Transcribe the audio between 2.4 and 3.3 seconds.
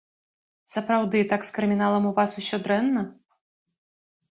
усё дрэнна?